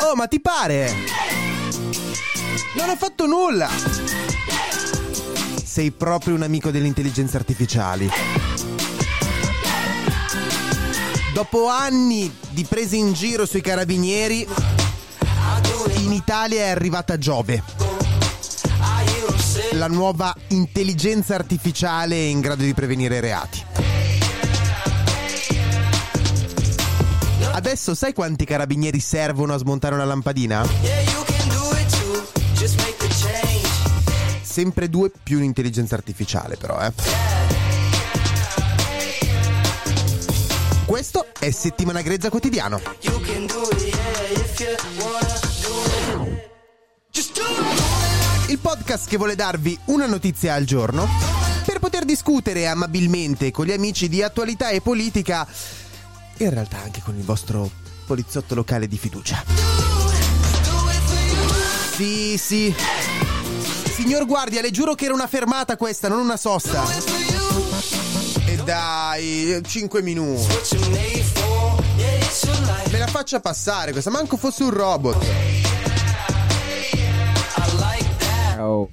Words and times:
Oh, 0.00 0.14
ma 0.14 0.26
ti 0.26 0.40
pare? 0.40 0.94
Non 2.74 2.88
ho 2.88 2.96
fatto 2.96 3.26
nulla! 3.26 3.68
Sei 5.64 5.90
proprio 5.90 6.34
un 6.34 6.42
amico 6.42 6.70
delle 6.70 6.86
intelligenze 6.86 7.36
artificiali. 7.36 8.10
Dopo 11.32 11.68
anni 11.68 12.30
di 12.50 12.64
prese 12.64 12.96
in 12.96 13.14
giro 13.14 13.46
sui 13.46 13.62
carabinieri, 13.62 14.46
in 15.96 16.12
Italia 16.12 16.64
è 16.64 16.68
arrivata 16.68 17.16
Giove. 17.16 17.62
La 19.72 19.88
nuova 19.88 20.34
intelligenza 20.48 21.34
artificiale 21.34 22.16
in 22.24 22.40
grado 22.40 22.62
di 22.62 22.74
prevenire 22.74 23.20
reati. 23.20 23.71
Adesso 27.54 27.94
sai 27.94 28.14
quanti 28.14 28.46
carabinieri 28.46 28.98
servono 28.98 29.52
a 29.52 29.58
smontare 29.58 29.94
una 29.94 30.06
lampadina? 30.06 30.66
Sempre 34.42 34.88
due 34.88 35.10
più 35.22 35.36
un'intelligenza 35.36 35.94
artificiale 35.94 36.56
però, 36.56 36.80
eh. 36.80 36.92
Questo 40.86 41.26
è 41.38 41.50
Settimana 41.50 42.00
Grezza 42.00 42.30
Quotidiano. 42.30 42.80
Il 48.48 48.58
podcast 48.58 49.08
che 49.08 49.16
vuole 49.18 49.34
darvi 49.34 49.78
una 49.86 50.06
notizia 50.06 50.54
al 50.54 50.64
giorno 50.64 51.06
per 51.64 51.78
poter 51.78 52.04
discutere 52.04 52.66
amabilmente 52.66 53.50
con 53.50 53.66
gli 53.66 53.72
amici 53.72 54.08
di 54.08 54.22
attualità 54.22 54.70
e 54.70 54.80
politica 54.80 55.46
in 56.44 56.50
realtà 56.50 56.78
anche 56.78 57.00
con 57.04 57.16
il 57.16 57.24
vostro 57.24 57.70
poliziotto 58.06 58.54
locale 58.54 58.88
di 58.88 58.98
fiducia. 58.98 59.44
Sì, 61.94 62.36
sì. 62.36 62.74
Signor 63.94 64.26
guardia, 64.26 64.60
le 64.60 64.70
giuro 64.70 64.94
che 64.94 65.04
era 65.04 65.14
una 65.14 65.26
fermata 65.26 65.76
questa, 65.76 66.08
non 66.08 66.18
una 66.18 66.36
sosta. 66.36 66.84
E 68.46 68.56
dai, 68.64 69.60
5 69.64 70.02
minuti. 70.02 70.46
Me 72.90 72.98
la 72.98 73.06
faccia 73.06 73.40
passare 73.40 73.92
questa, 73.92 74.10
manco 74.10 74.36
fosse 74.36 74.62
un 74.64 74.70
robot. 74.70 75.24
Oh. 78.58 78.88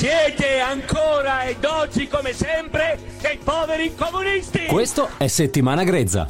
Siete 0.00 0.60
ancora 0.60 1.42
ed 1.42 1.62
oggi 1.62 2.08
come 2.08 2.32
sempre 2.32 2.98
dei 3.20 3.36
poveri 3.36 3.94
comunisti! 3.94 4.64
Questo 4.64 5.10
è 5.18 5.26
Settimana 5.26 5.84
Grezza. 5.84 6.24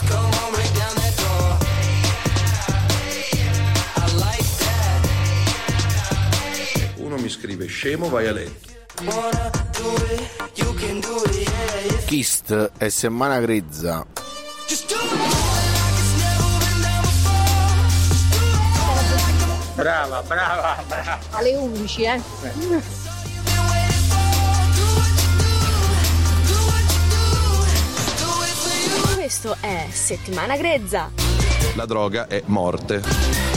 Uno 6.97 7.17
mi 7.17 7.29
scrive 7.29 7.67
scemo, 7.67 8.09
vai 8.09 8.27
a 8.27 8.33
letto. 8.33 8.69
Kist 12.07 12.73
è 12.77 12.89
settimana 12.89 13.39
grezza. 13.39 14.05
Brava, 19.77 20.23
brava, 20.23 20.83
brava! 20.89 21.19
Alle 21.31 21.55
11, 21.55 22.03
eh? 22.03 23.00
Questo 29.31 29.57
è 29.61 29.87
Settimana 29.93 30.57
Grezza. 30.57 31.13
La 31.77 31.87
droga 31.87 32.27
è 32.27 32.43
morte. 32.47 33.50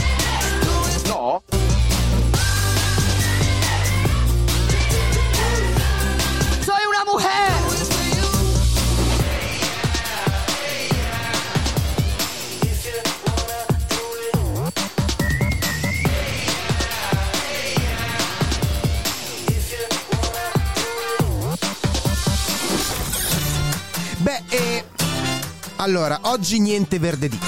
Allora, 25.84 26.18
oggi 26.22 26.60
niente 26.60 26.98
verde 26.98 27.28
di. 27.28 27.38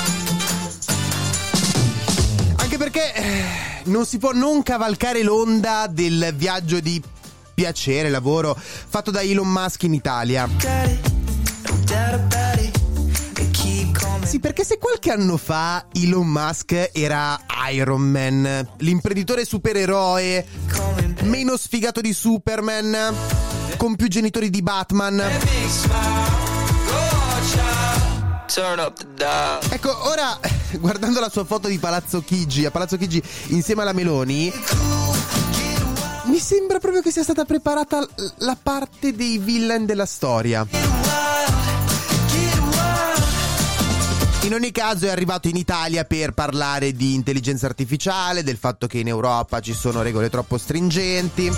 Anche 2.57 2.77
perché 2.77 3.15
eh, 3.15 3.45
non 3.85 4.05
si 4.05 4.19
può 4.19 4.33
non 4.33 4.63
cavalcare 4.63 5.23
l'onda 5.23 5.87
del 5.91 6.35
viaggio 6.37 6.79
di 6.81 7.03
piacere, 7.55 8.11
lavoro 8.11 8.55
fatto 8.55 9.11
da 9.11 9.23
Elon 9.23 9.49
Musk 9.49 9.85
in 9.85 9.95
Italia. 9.95 10.47
Sì, 14.25 14.39
perché 14.39 14.65
se 14.65 14.77
qualche 14.77 15.11
anno 15.13 15.39
fa 15.39 15.87
Elon 15.95 16.27
Musk 16.27 16.91
era 16.93 17.41
Iron 17.73 18.03
Man, 18.03 18.69
l'imprenditore 18.81 19.47
supereroe, 19.47 20.47
meno 21.23 21.57
sfigato 21.57 22.03
di 22.03 22.13
Superman, 22.13 23.15
con 23.79 23.97
più 23.97 24.09
genitori 24.09 24.51
di 24.51 24.61
Batman. 24.61 25.23
Ecco, 29.69 30.09
ora 30.09 30.41
guardando 30.81 31.21
la 31.21 31.28
sua 31.28 31.44
foto 31.44 31.69
di 31.69 31.77
Palazzo 31.78 32.22
Chigi, 32.22 32.65
a 32.65 32.71
Palazzo 32.71 32.97
Chigi 32.97 33.22
insieme 33.49 33.83
alla 33.83 33.93
Meloni, 33.93 34.50
mi 36.25 36.39
sembra 36.39 36.78
proprio 36.78 37.03
che 37.03 37.11
sia 37.11 37.22
stata 37.22 37.44
preparata 37.44 38.09
la 38.39 38.56
parte 38.61 39.15
dei 39.15 39.37
villain 39.37 39.84
della 39.84 40.06
storia. 40.06 40.67
In 44.41 44.55
ogni 44.55 44.71
caso 44.73 45.05
è 45.05 45.11
arrivato 45.11 45.49
in 45.49 45.56
Italia 45.56 46.05
per 46.05 46.33
parlare 46.33 46.93
di 46.93 47.12
intelligenza 47.12 47.67
artificiale, 47.67 48.43
del 48.43 48.56
fatto 48.56 48.87
che 48.87 48.99
in 48.99 49.09
Europa 49.09 49.61
ci 49.61 49.75
sono 49.75 50.00
regole 50.00 50.31
troppo 50.31 50.56
stringenti. 50.56 51.53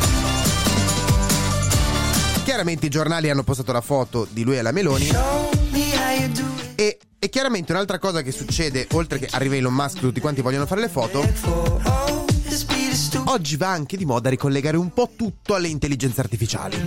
Chiaramente 2.43 2.87
i 2.87 2.91
giornali 2.91 3.31
hanno 3.31 3.45
postato 3.45 3.71
la 3.71 3.83
foto 3.83 4.27
di 4.29 4.43
lui 4.43 4.57
e 4.57 4.63
la 4.63 4.73
Meloni. 4.73 5.11
E, 6.81 6.97
e 7.19 7.29
chiaramente 7.29 7.73
un'altra 7.73 7.99
cosa 7.99 8.23
che 8.23 8.31
succede, 8.31 8.87
oltre 8.93 9.19
che 9.19 9.27
arriva 9.33 9.57
Elon 9.57 9.75
Musk, 9.75 9.99
tutti 9.99 10.21
quanti 10.21 10.43
vogliono 10.43 10.65
fare 10.65 10.81
le 10.83 10.89
foto. 10.89 11.29
Oggi 13.25 13.57
va 13.57 13.71
anche 13.71 13.97
di 13.97 14.05
moda 14.05 14.31
ricollegare 14.31 14.77
un 14.77 14.93
po' 14.93 15.11
tutto 15.17 15.57
alle 15.57 15.67
intelligenze 15.67 16.21
artificiali. 16.21 16.81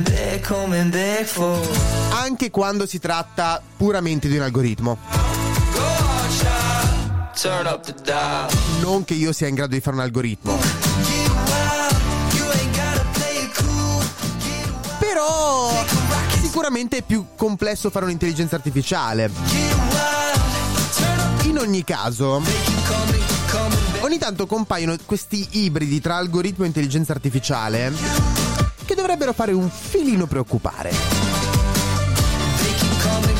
Anche 2.12 2.50
quando 2.52 2.86
si 2.86 3.00
tratta 3.00 3.62
puramente 3.76 4.30
di 4.30 4.38
un 4.38 4.44
algoritmo. 4.44 4.98
Non 8.80 9.04
che 9.04 9.14
io 9.14 9.34
sia 9.34 9.48
in 9.48 9.56
grado 9.56 9.74
di 9.74 9.82
fare 9.82 9.98
un 9.98 10.04
algoritmo. 10.04 10.58
Però 15.00 15.84
sicuramente 16.42 16.98
è 16.98 17.02
più 17.02 17.26
complesso 17.36 17.90
fare 17.90 18.06
un'intelligenza 18.06 18.56
artificiale. 18.56 19.61
In 21.52 21.58
ogni 21.58 21.84
caso, 21.84 22.42
ogni 24.00 24.18
tanto 24.18 24.46
compaiono 24.46 24.96
questi 25.06 25.46
ibridi 25.52 26.00
tra 26.00 26.16
algoritmo 26.16 26.64
e 26.64 26.68
intelligenza 26.68 27.12
artificiale 27.12 27.92
che 28.86 28.96
dovrebbero 28.96 29.34
fare 29.34 29.52
un 29.52 29.70
filino 29.70 30.28
preoccupare. 30.28 30.94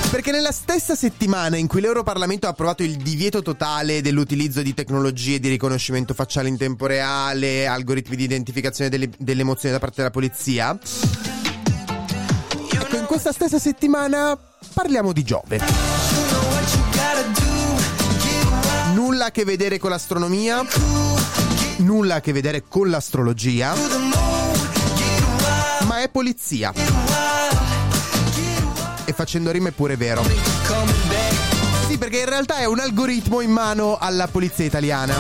Perché 0.10 0.32
nella 0.32 0.52
stessa 0.52 0.94
settimana 0.94 1.56
in 1.56 1.68
cui 1.68 1.80
l'Europarlamento 1.80 2.48
ha 2.48 2.50
approvato 2.50 2.84
il 2.84 2.98
divieto 2.98 3.42
totale 3.42 4.02
dell'utilizzo 4.02 4.62
di 4.62 4.74
tecnologie 4.74 5.40
di 5.40 5.48
riconoscimento 5.48 6.14
facciale 6.14 6.50
in 6.50 6.58
tempo 6.58 6.88
reale, 6.88 7.66
algoritmi 7.66 8.18
di 8.18 8.26
identificazione 8.26 8.90
delle, 8.90 9.10
delle 9.18 9.40
emozioni 9.40 9.74
da 9.74 9.80
parte 9.80 9.96
della 10.00 10.12
polizia, 10.12 10.78
ecco, 12.74 12.98
in 12.98 13.06
questa 13.06 13.32
stessa 13.32 13.58
settimana 13.58 14.38
parliamo 14.74 15.14
di 15.14 15.24
Giove. 15.24 16.91
A 19.26 19.32
che 19.32 19.46
vedere 19.46 19.78
con 19.78 19.90
l'astronomia, 19.90 20.66
nulla 21.78 22.16
a 22.16 22.22
che 22.22 22.32
vedere 22.32 22.64
con 22.68 22.90
l'astrologia, 22.90 23.74
ma 25.86 26.02
è 26.02 26.10
polizia. 26.10 26.74
E 29.06 29.14
facendo 29.14 29.52
rime 29.52 29.70
è 29.70 29.72
pure 29.72 29.96
vero. 29.96 30.24
Sì, 31.88 31.98
perché 31.98 32.20
in 32.20 32.26
realtà 32.26 32.58
è 32.58 32.66
un 32.66 32.80
algoritmo 32.80 33.42
in 33.42 33.52
mano 33.52 33.98
alla 33.98 34.28
polizia 34.28 34.66
italiana. 34.66 35.16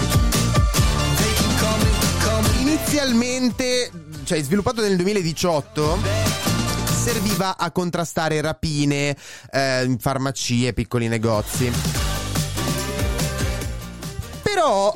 Inizialmente, 2.59 3.91
cioè 4.23 4.41
sviluppato 4.41 4.81
nel 4.81 4.95
2018, 4.95 5.99
serviva 7.03 7.57
a 7.57 7.71
contrastare 7.71 8.39
rapine 8.41 9.15
eh, 9.51 9.83
in 9.83 9.97
farmacie, 9.99 10.73
piccoli 10.73 11.07
negozi. 11.07 12.10
Però 14.61 14.93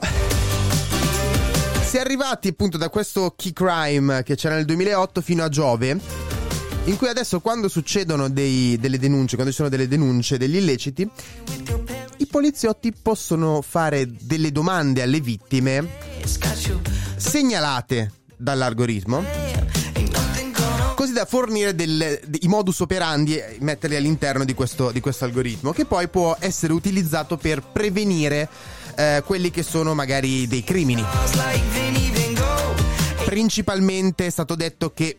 si 1.83 1.97
è 1.97 1.99
arrivati 1.99 2.49
appunto 2.49 2.77
da 2.77 2.89
questo 2.89 3.33
key 3.35 3.51
crime 3.51 4.21
che 4.21 4.35
c'era 4.35 4.53
nel 4.53 4.65
2008 4.65 5.21
fino 5.21 5.43
a 5.43 5.49
Giove, 5.49 5.99
in 6.83 6.97
cui 6.97 7.07
adesso 7.07 7.39
quando 7.39 7.67
succedono 7.67 8.29
dei, 8.29 8.77
delle 8.79 8.99
denunce, 8.99 9.33
quando 9.33 9.51
ci 9.51 9.57
sono 9.57 9.69
delle 9.69 9.87
denunce 9.87 10.37
degli 10.37 10.57
illeciti, 10.57 11.09
i 12.17 12.27
poliziotti 12.27 12.93
possono 12.93 13.63
fare 13.63 14.07
delle 14.07 14.51
domande 14.51 15.01
alle 15.01 15.19
vittime 15.19 15.97
segnalate 17.15 18.11
dall'algoritmo 18.37 19.23
così 21.05 21.11
da 21.11 21.25
fornire 21.25 21.75
del, 21.75 22.19
i 22.41 22.47
modus 22.47 22.79
operandi 22.79 23.35
e 23.35 23.57
metterli 23.59 23.95
all'interno 23.95 24.43
di 24.43 24.55
questo, 24.55 24.91
di 24.91 25.01
questo 25.01 25.25
algoritmo 25.25 25.71
che 25.71 25.85
poi 25.85 26.07
può 26.07 26.35
essere 26.39 26.73
utilizzato 26.73 27.37
per 27.37 27.61
prevenire 27.61 28.49
eh, 28.95 29.23
quelli 29.25 29.51
che 29.51 29.63
sono 29.63 29.93
magari 29.93 30.47
dei 30.47 30.63
crimini. 30.63 31.03
Principalmente 33.25 34.27
è 34.27 34.29
stato 34.29 34.55
detto 34.55 34.93
che 34.93 35.17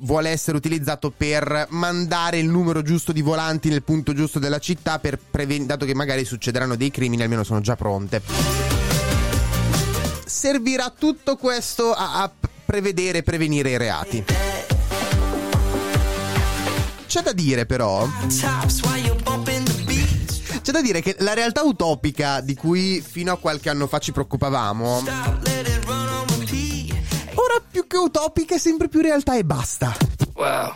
vuole 0.00 0.30
essere 0.30 0.56
utilizzato 0.56 1.10
per 1.10 1.66
mandare 1.70 2.38
il 2.38 2.48
numero 2.48 2.82
giusto 2.82 3.12
di 3.12 3.20
volanti 3.20 3.68
nel 3.68 3.82
punto 3.82 4.12
giusto 4.12 4.38
della 4.38 4.58
città, 4.58 5.00
preven- 5.00 5.66
dato 5.66 5.84
che 5.84 5.94
magari 5.94 6.24
succederanno 6.24 6.76
dei 6.76 6.90
crimini, 6.90 7.22
almeno 7.22 7.44
sono 7.44 7.60
già 7.60 7.76
pronte. 7.76 8.22
Servirà 10.24 10.92
tutto 10.96 11.36
questo 11.36 11.92
a, 11.92 12.22
a 12.22 12.30
prevedere 12.64 13.18
e 13.18 13.22
prevenire 13.22 13.70
i 13.70 13.76
reati. 13.76 14.24
C'è 17.06 17.22
da 17.22 17.32
dire 17.32 17.64
però 17.64 18.06
c'è 20.68 20.74
da 20.74 20.82
dire 20.82 21.00
che 21.00 21.16
la 21.20 21.32
realtà 21.32 21.62
utopica 21.62 22.42
di 22.42 22.54
cui 22.54 23.00
fino 23.00 23.32
a 23.32 23.38
qualche 23.38 23.70
anno 23.70 23.86
fa 23.86 23.98
ci 24.00 24.12
preoccupavamo, 24.12 24.96
ora 27.36 27.62
più 27.70 27.86
che 27.86 27.96
utopica 27.96 28.56
è 28.56 28.58
sempre 28.58 28.88
più 28.88 29.00
realtà 29.00 29.38
e 29.38 29.44
basta. 29.44 29.96
Wow. 30.34 30.74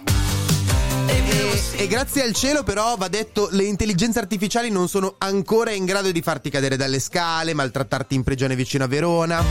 E, 1.09 1.83
e, 1.83 1.87
grazie 1.89 2.23
al 2.23 2.33
cielo 2.33 2.63
però 2.63 2.97
va 2.97 3.09
detto 3.09 3.49
le 3.51 3.65
intelligenze 3.65 4.19
artificiali 4.19 4.71
non 4.71 4.89
sono 4.89 5.17
ancora 5.19 5.73
in 5.73 5.85
grado 5.85 6.11
di 6.11 6.23
farti 6.23 6.49
cadere 6.49 6.77
dalle 6.77 6.99
scale, 6.99 7.53
maltrattarti 7.53 8.15
in 8.15 8.23
prigione 8.23 8.57
vicino 8.57 8.85
a 8.85 8.87
Verona. 8.87 9.45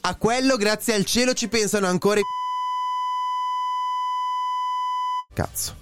A 0.00 0.14
quello 0.14 0.56
grazie 0.56 0.94
al 0.94 1.04
cielo 1.04 1.34
ci 1.34 1.48
pensano 1.48 1.88
ancora 1.88 2.20
i 2.20 2.22
Cazzo. 5.34 5.81